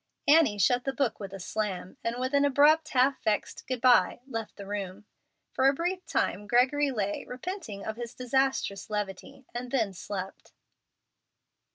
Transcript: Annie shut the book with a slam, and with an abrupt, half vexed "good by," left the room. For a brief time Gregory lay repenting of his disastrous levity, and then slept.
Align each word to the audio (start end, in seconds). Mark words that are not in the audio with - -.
Annie 0.27 0.57
shut 0.57 0.83
the 0.83 0.93
book 0.93 1.19
with 1.19 1.31
a 1.31 1.39
slam, 1.39 1.95
and 2.03 2.15
with 2.19 2.33
an 2.33 2.43
abrupt, 2.43 2.89
half 2.89 3.21
vexed 3.23 3.67
"good 3.67 3.81
by," 3.81 4.19
left 4.25 4.55
the 4.55 4.65
room. 4.65 5.05
For 5.53 5.67
a 5.67 5.75
brief 5.75 6.03
time 6.07 6.47
Gregory 6.47 6.89
lay 6.89 7.23
repenting 7.27 7.85
of 7.85 7.97
his 7.97 8.15
disastrous 8.15 8.89
levity, 8.89 9.45
and 9.53 9.69
then 9.69 9.93
slept. 9.93 10.53